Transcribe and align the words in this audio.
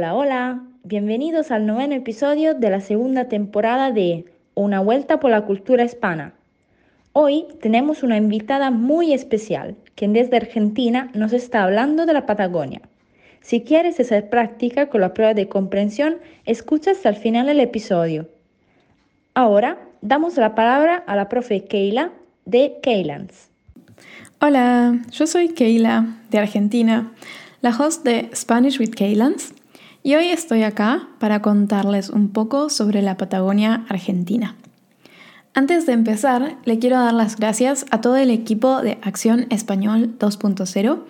Hola, 0.00 0.14
hola, 0.14 0.62
bienvenidos 0.82 1.50
al 1.50 1.66
noveno 1.66 1.94
episodio 1.94 2.54
de 2.54 2.70
la 2.70 2.80
segunda 2.80 3.28
temporada 3.28 3.92
de 3.92 4.24
Una 4.54 4.80
vuelta 4.80 5.20
por 5.20 5.30
la 5.30 5.42
cultura 5.42 5.84
hispana. 5.84 6.32
Hoy 7.12 7.44
tenemos 7.60 8.02
una 8.02 8.16
invitada 8.16 8.70
muy 8.70 9.12
especial, 9.12 9.76
quien 9.96 10.14
desde 10.14 10.38
Argentina 10.38 11.10
nos 11.12 11.34
está 11.34 11.64
hablando 11.64 12.06
de 12.06 12.14
la 12.14 12.24
Patagonia. 12.24 12.80
Si 13.42 13.60
quieres 13.60 14.00
hacer 14.00 14.30
práctica 14.30 14.88
con 14.88 15.02
la 15.02 15.12
prueba 15.12 15.34
de 15.34 15.50
comprensión, 15.50 16.16
escucha 16.46 16.92
hasta 16.92 17.10
el 17.10 17.16
final 17.16 17.48
del 17.48 17.60
episodio. 17.60 18.26
Ahora 19.34 19.76
damos 20.00 20.34
la 20.38 20.54
palabra 20.54 21.04
a 21.06 21.14
la 21.14 21.28
profe 21.28 21.64
Keila 21.64 22.10
de 22.46 22.78
Keilans. 22.82 23.50
Hola, 24.40 24.98
yo 25.12 25.26
soy 25.26 25.50
Keila 25.50 26.06
de 26.30 26.38
Argentina, 26.38 27.12
la 27.60 27.76
host 27.78 28.02
de 28.02 28.30
Spanish 28.34 28.80
with 28.80 28.92
Keilans, 28.92 29.52
y 30.02 30.14
hoy 30.14 30.26
estoy 30.26 30.62
acá 30.62 31.08
para 31.18 31.42
contarles 31.42 32.10
un 32.10 32.30
poco 32.30 32.70
sobre 32.70 33.02
la 33.02 33.16
Patagonia 33.16 33.84
Argentina. 33.88 34.56
Antes 35.52 35.84
de 35.84 35.92
empezar, 35.92 36.56
le 36.64 36.78
quiero 36.78 36.98
dar 36.98 37.12
las 37.12 37.36
gracias 37.36 37.84
a 37.90 38.00
todo 38.00 38.16
el 38.16 38.30
equipo 38.30 38.82
de 38.82 38.98
Acción 39.02 39.46
Español 39.50 40.16
2.0 40.18 41.00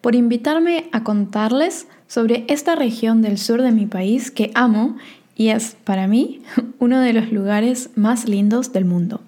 por 0.00 0.14
invitarme 0.14 0.88
a 0.92 1.02
contarles 1.02 1.88
sobre 2.06 2.44
esta 2.48 2.74
región 2.74 3.22
del 3.22 3.38
sur 3.38 3.62
de 3.62 3.72
mi 3.72 3.86
país 3.86 4.30
que 4.30 4.50
amo 4.54 4.96
y 5.34 5.48
es 5.48 5.76
para 5.84 6.06
mí 6.06 6.42
uno 6.78 7.00
de 7.00 7.14
los 7.14 7.32
lugares 7.32 7.90
más 7.96 8.28
lindos 8.28 8.72
del 8.72 8.84
mundo. 8.84 9.20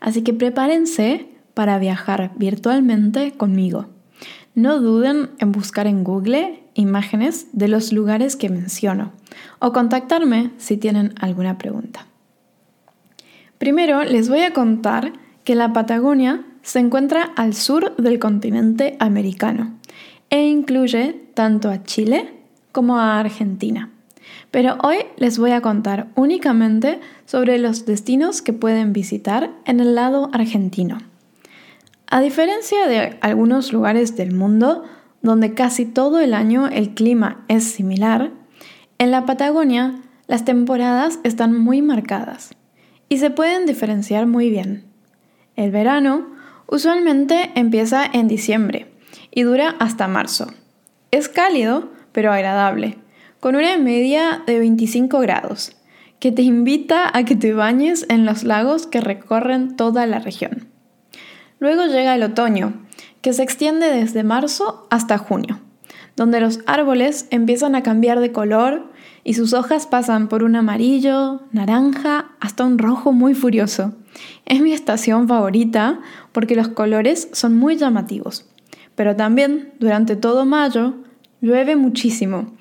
Así 0.00 0.22
que 0.22 0.32
prepárense 0.32 1.26
para 1.54 1.78
viajar 1.78 2.30
virtualmente 2.36 3.32
conmigo. 3.32 3.86
No 4.54 4.80
duden 4.80 5.30
en 5.38 5.52
buscar 5.52 5.86
en 5.86 6.04
Google 6.04 6.62
imágenes 6.78 7.48
de 7.52 7.68
los 7.68 7.92
lugares 7.92 8.36
que 8.36 8.48
menciono 8.48 9.12
o 9.58 9.72
contactarme 9.72 10.52
si 10.58 10.76
tienen 10.76 11.12
alguna 11.20 11.58
pregunta. 11.58 12.06
Primero 13.58 14.04
les 14.04 14.28
voy 14.28 14.40
a 14.40 14.52
contar 14.52 15.12
que 15.42 15.56
la 15.56 15.72
Patagonia 15.72 16.44
se 16.62 16.78
encuentra 16.78 17.32
al 17.36 17.54
sur 17.54 17.96
del 17.96 18.18
continente 18.18 18.96
americano 19.00 19.74
e 20.30 20.46
incluye 20.46 21.20
tanto 21.34 21.68
a 21.68 21.82
Chile 21.82 22.34
como 22.70 22.98
a 22.98 23.18
Argentina. 23.18 23.90
Pero 24.50 24.78
hoy 24.82 24.98
les 25.16 25.38
voy 25.38 25.50
a 25.50 25.60
contar 25.60 26.08
únicamente 26.14 27.00
sobre 27.26 27.58
los 27.58 27.86
destinos 27.86 28.40
que 28.40 28.52
pueden 28.52 28.92
visitar 28.92 29.50
en 29.64 29.80
el 29.80 29.94
lado 29.94 30.30
argentino. 30.32 30.98
A 32.06 32.20
diferencia 32.20 32.86
de 32.86 33.18
algunos 33.20 33.72
lugares 33.72 34.16
del 34.16 34.32
mundo 34.32 34.84
donde 35.22 35.54
casi 35.54 35.84
todo 35.84 36.20
el 36.20 36.34
año 36.34 36.68
el 36.68 36.94
clima 36.94 37.44
es 37.48 37.64
similar, 37.64 38.32
en 38.98 39.10
la 39.10 39.26
Patagonia 39.26 40.00
las 40.26 40.44
temporadas 40.44 41.18
están 41.24 41.58
muy 41.58 41.82
marcadas 41.82 42.54
y 43.08 43.18
se 43.18 43.30
pueden 43.30 43.66
diferenciar 43.66 44.26
muy 44.26 44.50
bien. 44.50 44.84
El 45.56 45.70
verano 45.70 46.28
usualmente 46.66 47.50
empieza 47.54 48.04
en 48.04 48.28
diciembre 48.28 48.92
y 49.30 49.42
dura 49.42 49.74
hasta 49.78 50.08
marzo. 50.08 50.52
Es 51.10 51.28
cálido, 51.28 51.90
pero 52.12 52.32
agradable 52.32 52.98
con 53.40 53.54
una 53.54 53.76
media 53.78 54.42
de 54.46 54.58
25 54.58 55.20
grados, 55.20 55.76
que 56.18 56.32
te 56.32 56.42
invita 56.42 57.08
a 57.16 57.24
que 57.24 57.36
te 57.36 57.52
bañes 57.52 58.04
en 58.08 58.26
los 58.26 58.42
lagos 58.42 58.86
que 58.86 59.00
recorren 59.00 59.76
toda 59.76 60.06
la 60.06 60.18
región. 60.18 60.68
Luego 61.60 61.86
llega 61.86 62.14
el 62.14 62.22
otoño, 62.24 62.86
que 63.20 63.32
se 63.32 63.42
extiende 63.42 63.90
desde 63.90 64.22
marzo 64.24 64.86
hasta 64.90 65.18
junio, 65.18 65.60
donde 66.16 66.40
los 66.40 66.60
árboles 66.66 67.26
empiezan 67.30 67.74
a 67.74 67.82
cambiar 67.82 68.20
de 68.20 68.32
color 68.32 68.90
y 69.24 69.34
sus 69.34 69.52
hojas 69.52 69.86
pasan 69.86 70.28
por 70.28 70.42
un 70.42 70.56
amarillo, 70.56 71.42
naranja, 71.52 72.32
hasta 72.40 72.64
un 72.64 72.78
rojo 72.78 73.12
muy 73.12 73.34
furioso. 73.34 73.94
Es 74.46 74.60
mi 74.60 74.72
estación 74.72 75.28
favorita 75.28 76.00
porque 76.32 76.56
los 76.56 76.68
colores 76.68 77.28
son 77.32 77.56
muy 77.56 77.76
llamativos. 77.76 78.46
Pero 78.94 79.14
también 79.14 79.74
durante 79.78 80.16
todo 80.16 80.44
mayo 80.44 80.94
llueve 81.40 81.76
muchísimo, 81.76 82.56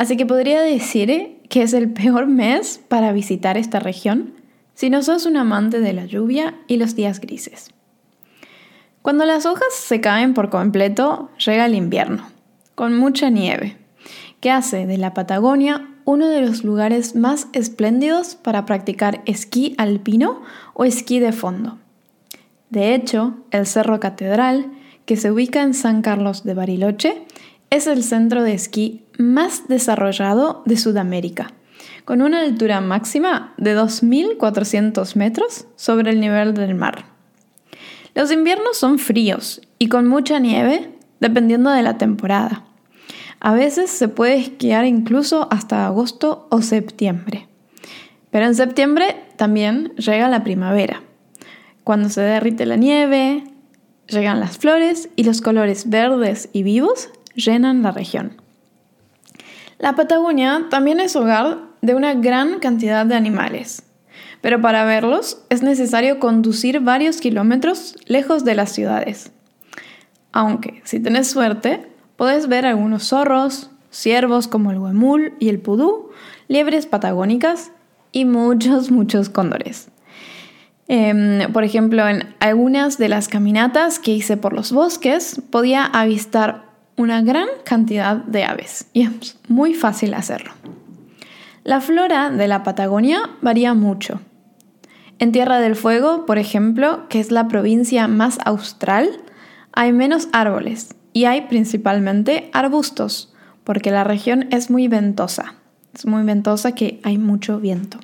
Así 0.00 0.16
que 0.16 0.24
podría 0.24 0.62
decir 0.62 1.42
que 1.50 1.60
es 1.60 1.74
el 1.74 1.92
peor 1.92 2.26
mes 2.26 2.80
para 2.88 3.12
visitar 3.12 3.58
esta 3.58 3.80
región 3.80 4.32
si 4.72 4.88
no 4.88 5.02
sos 5.02 5.26
un 5.26 5.36
amante 5.36 5.78
de 5.78 5.92
la 5.92 6.06
lluvia 6.06 6.54
y 6.66 6.78
los 6.78 6.96
días 6.96 7.20
grises. 7.20 7.68
Cuando 9.02 9.24
las 9.24 9.46
hojas 9.46 9.72
se 9.72 10.02
caen 10.02 10.34
por 10.34 10.50
completo, 10.50 11.30
llega 11.44 11.64
el 11.64 11.74
invierno, 11.74 12.28
con 12.74 12.94
mucha 12.94 13.30
nieve, 13.30 13.78
que 14.40 14.50
hace 14.50 14.86
de 14.86 14.98
la 14.98 15.14
Patagonia 15.14 15.88
uno 16.04 16.28
de 16.28 16.42
los 16.42 16.64
lugares 16.64 17.16
más 17.16 17.46
espléndidos 17.54 18.34
para 18.34 18.66
practicar 18.66 19.22
esquí 19.24 19.74
alpino 19.78 20.42
o 20.74 20.84
esquí 20.84 21.18
de 21.18 21.32
fondo. 21.32 21.78
De 22.68 22.94
hecho, 22.94 23.36
el 23.50 23.66
Cerro 23.66 24.00
Catedral, 24.00 24.70
que 25.06 25.16
se 25.16 25.30
ubica 25.30 25.62
en 25.62 25.72
San 25.72 26.02
Carlos 26.02 26.44
de 26.44 26.52
Bariloche, 26.52 27.22
es 27.70 27.86
el 27.86 28.02
centro 28.02 28.42
de 28.42 28.52
esquí 28.52 29.06
más 29.18 29.66
desarrollado 29.66 30.62
de 30.66 30.76
Sudamérica, 30.76 31.52
con 32.04 32.20
una 32.20 32.40
altura 32.40 32.82
máxima 32.82 33.54
de 33.56 33.74
2.400 33.74 35.16
metros 35.16 35.66
sobre 35.76 36.10
el 36.10 36.20
nivel 36.20 36.52
del 36.52 36.74
mar. 36.74 37.19
Los 38.14 38.32
inviernos 38.32 38.76
son 38.76 38.98
fríos 38.98 39.60
y 39.78 39.88
con 39.88 40.06
mucha 40.06 40.38
nieve, 40.38 40.92
dependiendo 41.20 41.70
de 41.70 41.82
la 41.82 41.98
temporada. 41.98 42.64
A 43.40 43.54
veces 43.54 43.90
se 43.90 44.08
puede 44.08 44.36
esquiar 44.36 44.84
incluso 44.84 45.48
hasta 45.50 45.86
agosto 45.86 46.46
o 46.50 46.62
septiembre. 46.62 47.48
Pero 48.30 48.46
en 48.46 48.54
septiembre 48.54 49.16
también 49.36 49.92
llega 49.96 50.28
la 50.28 50.44
primavera, 50.44 51.02
cuando 51.84 52.08
se 52.08 52.20
derrite 52.20 52.66
la 52.66 52.76
nieve, 52.76 53.44
llegan 54.06 54.38
las 54.40 54.58
flores 54.58 55.08
y 55.16 55.24
los 55.24 55.40
colores 55.40 55.88
verdes 55.88 56.48
y 56.52 56.62
vivos 56.62 57.08
llenan 57.34 57.82
la 57.82 57.90
región. 57.90 58.40
La 59.78 59.96
Patagonia 59.96 60.66
también 60.70 61.00
es 61.00 61.16
hogar 61.16 61.58
de 61.80 61.94
una 61.94 62.14
gran 62.14 62.58
cantidad 62.60 63.06
de 63.06 63.16
animales, 63.16 63.82
pero 64.40 64.60
para 64.60 64.84
verlos 64.84 65.42
es 65.50 65.62
necesario 65.62 66.18
conducir 66.18 66.80
varios 66.80 67.20
kilómetros 67.20 67.96
lejos 68.06 68.44
de 68.44 68.54
las 68.54 68.72
ciudades. 68.72 69.32
Aunque, 70.32 70.80
si 70.84 71.00
tenés 71.00 71.28
suerte, 71.28 71.86
podés 72.16 72.48
ver 72.48 72.66
algunos 72.66 73.08
zorros, 73.08 73.70
ciervos 73.90 74.48
como 74.48 74.70
el 74.70 74.78
huemul 74.78 75.34
y 75.38 75.48
el 75.48 75.58
pudú, 75.58 76.10
liebres 76.48 76.86
patagónicas 76.86 77.72
y 78.12 78.24
muchos, 78.24 78.90
muchos 78.90 79.28
cóndores. 79.28 79.88
Em, 80.88 81.52
por 81.52 81.62
ejemplo, 81.62 82.08
en 82.08 82.34
algunas 82.40 82.98
de 82.98 83.08
las 83.08 83.28
caminatas 83.28 84.00
que 84.00 84.12
hice 84.12 84.36
por 84.36 84.52
los 84.52 84.72
bosques 84.72 85.40
podía 85.50 85.84
avistar 85.84 86.64
una 86.96 87.22
gran 87.22 87.46
cantidad 87.64 88.16
de 88.16 88.44
aves 88.44 88.86
y 88.92 89.02
es 89.02 89.38
muy 89.48 89.74
fácil 89.74 90.14
hacerlo. 90.14 90.52
La 91.62 91.80
flora 91.80 92.30
de 92.30 92.48
la 92.48 92.64
Patagonia 92.64 93.30
varía 93.40 93.74
mucho. 93.74 94.20
En 95.20 95.32
Tierra 95.32 95.60
del 95.60 95.76
Fuego, 95.76 96.24
por 96.24 96.38
ejemplo, 96.38 97.06
que 97.10 97.20
es 97.20 97.30
la 97.30 97.46
provincia 97.46 98.08
más 98.08 98.38
austral, 98.46 99.10
hay 99.70 99.92
menos 99.92 100.28
árboles 100.32 100.94
y 101.12 101.26
hay 101.26 101.42
principalmente 101.42 102.48
arbustos, 102.54 103.30
porque 103.62 103.90
la 103.90 104.02
región 104.02 104.48
es 104.50 104.70
muy 104.70 104.88
ventosa. 104.88 105.56
Es 105.94 106.06
muy 106.06 106.22
ventosa 106.22 106.72
que 106.72 107.00
hay 107.02 107.18
mucho 107.18 107.60
viento. 107.60 107.98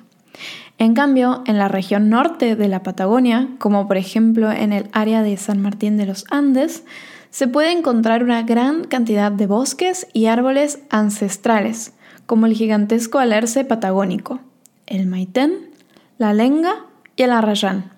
En 0.77 0.93
cambio, 0.93 1.41
en 1.47 1.57
la 1.57 1.67
región 1.67 2.11
norte 2.11 2.55
de 2.55 2.67
la 2.67 2.83
Patagonia, 2.83 3.49
como 3.57 3.87
por 3.87 3.97
ejemplo 3.97 4.51
en 4.51 4.71
el 4.71 4.87
área 4.91 5.23
de 5.23 5.37
San 5.37 5.59
Martín 5.59 5.97
de 5.97 6.05
los 6.05 6.23
Andes, 6.29 6.83
se 7.31 7.47
puede 7.47 7.71
encontrar 7.71 8.23
una 8.23 8.43
gran 8.43 8.83
cantidad 8.83 9.31
de 9.31 9.47
bosques 9.47 10.05
y 10.13 10.27
árboles 10.27 10.83
ancestrales, 10.91 11.93
como 12.27 12.45
el 12.45 12.53
gigantesco 12.53 13.17
alerce 13.17 13.65
patagónico, 13.65 14.39
el 14.85 15.07
maitén, 15.07 15.71
la 16.19 16.33
lenga 16.35 16.86
y 17.17 17.23
el 17.23 17.31
arrayán. 17.31 17.91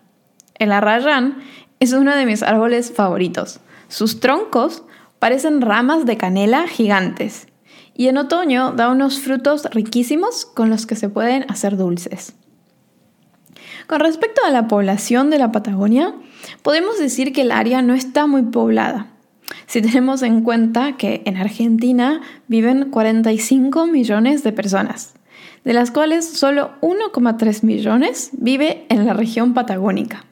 El 0.55 0.71
arrayán 0.71 1.37
es 1.79 1.93
uno 1.93 2.15
de 2.15 2.25
mis 2.25 2.41
árboles 2.41 2.91
favoritos. 2.91 3.59
Sus 3.87 4.19
troncos 4.19 4.83
parecen 5.19 5.61
ramas 5.61 6.05
de 6.05 6.17
canela 6.17 6.67
gigantes 6.67 7.47
y 7.93 8.07
en 8.07 8.17
otoño 8.17 8.71
da 8.71 8.89
unos 8.89 9.19
frutos 9.19 9.65
riquísimos 9.71 10.45
con 10.45 10.69
los 10.69 10.85
que 10.85 10.95
se 10.95 11.09
pueden 11.09 11.45
hacer 11.49 11.77
dulces. 11.77 12.33
Con 13.87 13.99
respecto 13.99 14.41
a 14.45 14.51
la 14.51 14.67
población 14.67 15.29
de 15.29 15.39
la 15.39 15.51
Patagonia, 15.51 16.13
podemos 16.61 16.97
decir 16.97 17.33
que 17.33 17.41
el 17.41 17.51
área 17.51 17.81
no 17.81 17.93
está 17.93 18.25
muy 18.27 18.43
poblada. 18.43 19.07
Si 19.65 19.81
tenemos 19.81 20.21
en 20.21 20.41
cuenta 20.41 20.95
que 20.95 21.23
en 21.25 21.37
Argentina 21.37 22.21
viven 22.47 22.91
45 22.91 23.87
millones 23.87 24.43
de 24.43 24.51
personas, 24.51 25.13
de 25.63 25.73
las 25.73 25.91
cuales 25.91 26.25
solo 26.25 26.71
1,3 26.81 27.63
millones 27.63 28.29
vive 28.33 28.85
en 28.89 29.05
la 29.05 29.13
región 29.13 29.53
patagónica. 29.53 30.25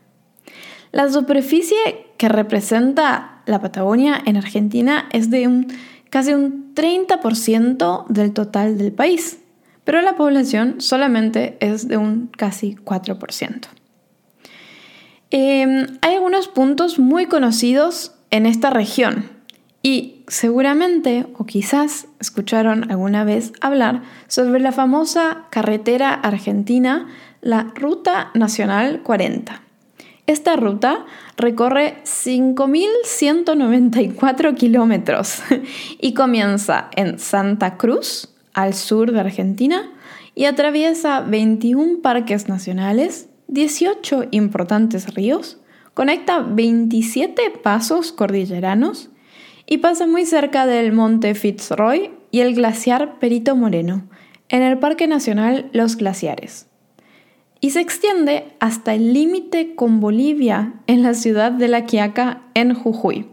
La 0.92 1.10
superficie 1.10 1.78
que 2.18 2.30
representa 2.30 3.42
la 3.46 3.62
Patagonia 3.62 4.22
en 4.26 4.38
Argentina 4.38 5.08
es 5.12 5.30
de 5.30 5.48
un 5.48 5.68
casi 6.10 6.34
un 6.34 6.74
30% 6.74 8.08
del 8.08 8.34
total 8.34 8.78
del 8.78 8.94
país, 8.94 9.40
pero 9.84 10.02
la 10.02 10.16
población 10.16 10.80
solamente 10.80 11.58
es 11.60 11.88
de 11.88 11.98
un 11.98 12.28
casi 12.28 12.76
4%. 12.76 13.68
Em, 15.30 15.88
hay 16.02 16.16
algunos 16.16 16.48
puntos 16.48 17.00
muy 17.00 17.26
conocidos 17.26 18.16
en 18.30 18.46
esta 18.46 18.70
región 18.70 19.37
y 19.88 20.24
seguramente 20.28 21.26
o 21.38 21.46
quizás 21.46 22.08
escucharon 22.20 22.92
alguna 22.92 23.24
vez 23.24 23.54
hablar 23.62 24.02
sobre 24.28 24.60
la 24.60 24.74
famosa 24.74 25.46
carretera 25.50 26.14
argentina, 26.14 27.08
la 27.40 27.72
Ruta 27.74 28.32
Nacional 28.34 29.02
40. 29.04 29.62
Esta 30.26 30.58
ruta 30.58 31.06
recorre 31.38 32.00
5.194 32.04 34.56
kilómetros 34.56 35.42
y 36.02 36.14
comienza 36.14 36.90
en 36.98 37.18
Santa 37.18 37.78
Cruz, 37.78 38.36
al 38.54 38.74
sur 38.74 39.14
de 39.14 39.22
Argentina, 39.22 39.90
y 40.36 40.44
atraviesa 40.44 41.22
21 41.22 42.02
parques 42.02 42.50
nacionales, 42.50 43.30
18 43.48 44.26
importantes 44.32 45.14
ríos, 45.14 45.60
conecta 45.94 46.42
27 46.42 47.52
pasos 47.64 48.12
cordilleranos 48.12 49.12
y 49.68 49.78
pasa 49.78 50.08
muy 50.08 50.26
cerca 50.26 50.66
del 50.66 50.94
monte 50.94 51.36
Fitzroy 51.36 52.10
y 52.32 52.40
el 52.40 52.56
glaciar 52.56 53.20
Perito 53.20 53.56
Moreno, 53.56 54.08
en 54.50 54.64
el 54.64 54.80
Parque 54.80 55.08
Nacional 55.08 55.70
Los 55.74 55.98
Glaciares 55.98 56.68
y 57.60 57.72
se 57.72 57.82
extiende 57.82 58.46
hasta 58.60 58.94
el 58.94 59.14
límite 59.14 59.76
con 59.76 60.00
Bolivia 60.00 60.74
en 60.88 61.04
la 61.04 61.14
ciudad 61.14 61.52
de 61.52 61.68
La 61.68 61.86
Quiaca, 61.86 62.42
en 62.54 62.74
Jujuy. 62.74 63.28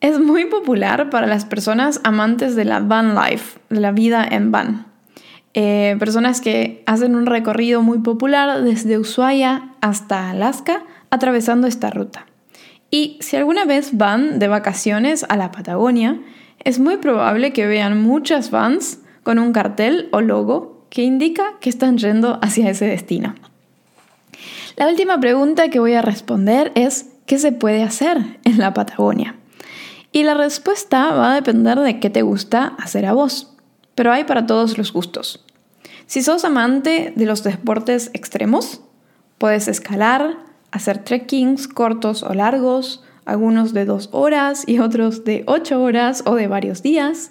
Es 0.00 0.20
muy 0.20 0.44
popular 0.46 1.08
para 1.08 1.26
las 1.26 1.46
personas 1.46 2.00
amantes 2.04 2.54
de 2.56 2.66
la 2.66 2.80
van 2.80 3.14
life, 3.14 3.58
de 3.70 3.80
la 3.80 3.92
vida 3.92 4.26
en 4.30 4.50
van. 4.52 4.86
Eh, 5.54 5.96
personas 5.98 6.40
que 6.40 6.82
hacen 6.84 7.14
un 7.14 7.26
recorrido 7.26 7.80
muy 7.80 7.98
popular 7.98 8.62
desde 8.62 8.98
Ushuaia 8.98 9.70
hasta 9.80 10.30
Alaska 10.30 10.82
atravesando 11.10 11.66
esta 11.66 11.90
ruta. 11.90 12.26
Y 12.90 13.18
si 13.20 13.36
alguna 13.36 13.64
vez 13.64 13.96
van 13.96 14.38
de 14.38 14.48
vacaciones 14.48 15.24
a 15.28 15.36
la 15.36 15.50
Patagonia, 15.50 16.20
es 16.60 16.78
muy 16.78 16.96
probable 16.96 17.52
que 17.52 17.66
vean 17.66 18.02
muchas 18.02 18.50
vans 18.50 19.00
con 19.22 19.38
un 19.38 19.52
cartel 19.52 20.08
o 20.12 20.20
logo 20.20 20.86
que 20.90 21.02
indica 21.02 21.58
que 21.60 21.70
están 21.70 21.98
yendo 21.98 22.38
hacia 22.42 22.70
ese 22.70 22.86
destino. 22.86 23.34
La 24.76 24.88
última 24.88 25.18
pregunta 25.20 25.68
que 25.68 25.80
voy 25.80 25.94
a 25.94 26.02
responder 26.02 26.72
es, 26.74 27.10
¿qué 27.26 27.38
se 27.38 27.52
puede 27.52 27.82
hacer 27.82 28.38
en 28.44 28.58
la 28.58 28.74
Patagonia? 28.74 29.36
Y 30.12 30.22
la 30.22 30.34
respuesta 30.34 31.12
va 31.12 31.32
a 31.32 31.34
depender 31.34 31.78
de 31.80 31.98
qué 31.98 32.10
te 32.10 32.22
gusta 32.22 32.74
hacer 32.78 33.06
a 33.06 33.12
vos, 33.12 33.52
pero 33.94 34.12
hay 34.12 34.24
para 34.24 34.46
todos 34.46 34.78
los 34.78 34.92
gustos. 34.92 35.44
Si 36.06 36.22
sos 36.22 36.44
amante 36.44 37.12
de 37.16 37.26
los 37.26 37.42
deportes 37.42 38.10
extremos, 38.14 38.80
puedes 39.38 39.68
escalar, 39.68 40.36
hacer 40.74 40.98
trekkings 40.98 41.68
cortos 41.68 42.24
o 42.24 42.34
largos, 42.34 43.04
algunos 43.24 43.72
de 43.72 43.84
dos 43.84 44.08
horas 44.10 44.64
y 44.66 44.80
otros 44.80 45.24
de 45.24 45.44
ocho 45.46 45.80
horas 45.80 46.24
o 46.26 46.34
de 46.34 46.48
varios 46.48 46.82
días, 46.82 47.30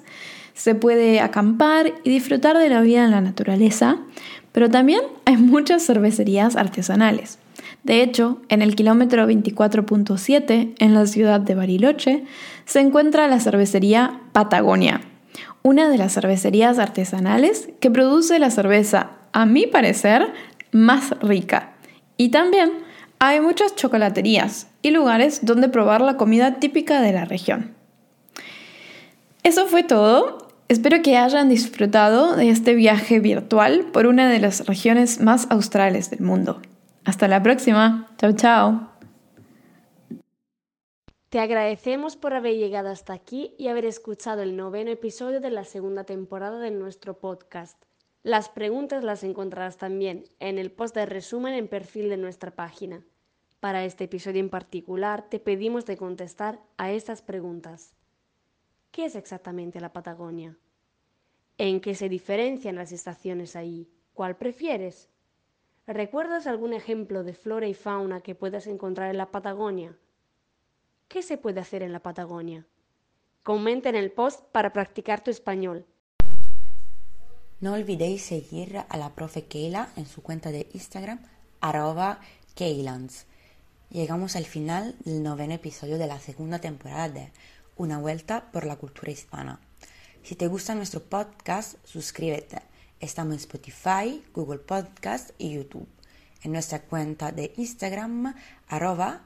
se 0.54 0.76
puede 0.76 1.20
acampar 1.20 1.94
y 2.06 2.10
disfrutar 2.10 2.58
de 2.58 2.70
la 2.70 2.80
vida 2.80 3.04
en 3.04 3.12
la 3.12 3.20
naturaleza, 3.20 3.98
pero 4.54 4.70
también 4.70 5.02
hay 5.26 5.36
muchas 5.36 5.86
cervecerías 5.86 6.56
artesanales. 6.56 7.38
De 7.84 8.02
hecho, 8.02 8.42
en 8.48 8.62
el 8.62 8.76
kilómetro 8.76 9.28
24.7, 9.28 10.76
en 10.80 10.94
la 10.94 11.06
ciudad 11.06 11.42
de 11.42 11.56
Bariloche, 11.56 12.24
se 12.64 12.80
encuentra 12.80 13.28
la 13.28 13.42
cervecería 13.42 14.22
Patagonia, 14.32 15.02
una 15.64 15.90
de 15.90 15.98
las 15.98 16.14
cervecerías 16.14 16.80
artesanales 16.80 17.68
que 17.82 17.92
produce 17.92 18.40
la 18.40 18.52
cerveza, 18.52 19.12
a 19.34 19.46
mi 19.46 19.68
parecer, 19.68 20.32
más 20.72 21.20
rica. 21.20 21.74
Y 22.16 22.30
también 22.30 22.72
hay 23.28 23.42
muchas 23.42 23.76
chocolaterías 23.76 24.68
y 24.82 24.92
lugares 24.92 25.46
donde 25.46 25.70
probar 25.70 26.02
la 26.02 26.18
comida 26.18 26.60
típica 26.60 27.02
de 27.02 27.14
la 27.14 27.26
región. 27.26 27.76
Eso 29.44 29.68
fue 29.68 29.84
todo 29.84 30.44
Espero 30.70 31.04
que 31.04 31.18
hayan 31.18 31.50
disfrutado 31.50 32.36
de 32.36 32.50
este 32.50 32.74
viaje 32.74 33.20
virtual 33.20 33.92
por 33.92 34.08
una 34.08 34.28
de 34.28 34.40
las 34.40 34.66
regiones 34.66 35.20
más 35.20 35.46
australes 35.52 36.10
del 36.10 36.22
mundo. 36.22 36.62
Hasta 37.04 37.28
la 37.28 37.44
próxima. 37.44 38.10
Chao, 38.18 38.32
chao. 38.32 38.90
Te 41.30 41.40
agradecemos 41.40 42.16
por 42.16 42.34
haber 42.34 42.56
llegado 42.56 42.90
hasta 42.90 43.14
aquí 43.14 43.54
y 43.60 43.68
haber 43.68 43.86
escuchado 43.86 44.42
el 44.42 44.56
noveno 44.56 44.90
episodio 44.90 45.42
de 45.42 45.52
la 45.52 45.64
segunda 45.64 46.06
temporada 46.06 46.60
de 46.60 46.72
nuestro 46.72 47.20
podcast. 47.20 47.78
Las 48.24 48.50
preguntas 48.50 49.04
las 49.04 49.24
encontrarás 49.24 49.78
también 49.78 50.24
en 50.40 50.58
el 50.58 50.72
post 50.72 50.96
de 50.96 51.06
resumen 51.06 51.54
en 51.54 51.68
perfil 51.68 52.10
de 52.10 52.18
nuestra 52.18 52.52
página. 52.52 53.04
Para 53.64 53.86
este 53.86 54.04
episodio 54.04 54.42
en 54.42 54.50
particular 54.50 55.30
te 55.30 55.40
pedimos 55.40 55.86
de 55.86 55.96
contestar 55.96 56.60
a 56.76 56.92
estas 56.92 57.22
preguntas. 57.22 57.94
¿Qué 58.92 59.06
es 59.06 59.16
exactamente 59.16 59.80
la 59.80 59.94
Patagonia? 59.94 60.58
¿En 61.58 61.80
qué 61.80 61.96
se 61.96 62.10
diferencian 62.10 62.76
las 62.76 62.92
estaciones 62.92 63.56
ahí? 63.56 63.88
¿Cuál 64.14 64.36
prefieres? 64.36 65.08
¿Recuerdas 65.88 66.46
algún 66.46 66.74
ejemplo 66.74 67.24
de 67.24 67.34
flora 67.34 67.66
y 67.66 67.74
fauna 67.74 68.20
que 68.20 68.36
puedas 68.36 68.68
encontrar 68.68 69.10
en 69.10 69.18
la 69.18 69.32
Patagonia? 69.32 69.98
¿Qué 71.08 71.22
se 71.22 71.38
puede 71.38 71.62
hacer 71.62 71.84
en 71.84 71.94
la 71.94 72.02
Patagonia? 72.02 72.68
Comenta 73.44 73.88
en 73.88 73.96
el 73.96 74.12
post 74.12 74.44
para 74.52 74.74
practicar 74.74 75.24
tu 75.24 75.32
español. 75.32 75.86
No 77.62 77.76
olvidéis 77.76 78.24
seguir 78.24 78.80
a 78.90 78.98
la 78.98 79.16
profe 79.16 79.46
Keila 79.46 79.88
en 79.96 80.06
su 80.06 80.22
cuenta 80.22 80.52
de 80.52 80.68
Instagram, 80.74 81.22
arroba. 81.62 82.20
Llegamos 83.90 84.36
al 84.36 84.46
final 84.46 84.96
del 85.06 85.22
noveno 85.22 85.54
episodio 85.54 85.98
de 85.98 86.08
la 86.08 86.20
segunda 86.20 86.60
temporada 86.60 87.10
de 87.10 87.32
una 87.76 88.00
vuelta 88.00 88.52
por 88.52 88.66
la 88.66 88.76
cultura 88.76 89.12
hispana. 89.12 89.60
Si 90.24 90.36
te 90.36 90.48
gusta 90.48 90.74
nuestro 90.76 91.02
podcast, 91.02 91.76
suscríbete. 91.86 92.62
Estamos 93.00 93.34
en 93.34 93.40
Spotify, 93.40 94.24
Google 94.34 94.60
Podcast 94.60 95.32
y 95.38 95.54
YouTube. 95.54 95.88
En 96.42 96.52
nuestra 96.52 96.82
cuenta 96.82 97.32
de 97.32 97.54
Instagram, 97.58 98.36
arroba 98.68 99.24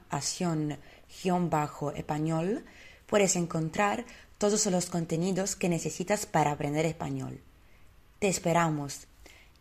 español 1.96 2.64
puedes 3.06 3.36
encontrar 3.36 4.04
todos 4.38 4.66
los 4.66 4.86
contenidos 4.86 5.56
que 5.56 5.68
necesitas 5.68 6.26
para 6.26 6.52
aprender 6.52 6.86
español. 6.86 7.40
Te 8.18 8.28
esperamos. 8.28 9.06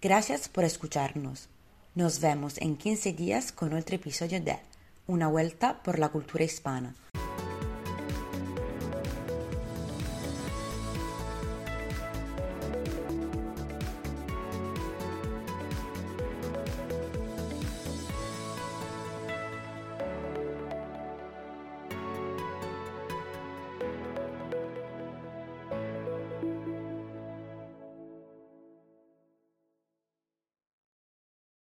Gracias 0.02 0.50
por 0.50 0.64
escucharnos. 0.66 1.50
Nos 1.96 2.20
vemos 2.20 2.58
en 2.60 2.78
15 2.78 3.14
días 3.14 3.52
con 3.52 3.74
otro 3.74 3.96
episodio 3.96 4.40
de 4.42 4.60
Una 5.10 5.30
vuelta 5.30 5.82
por 5.84 6.00
la 6.00 6.10
cultura 6.10 6.44
hispana. 6.44 6.94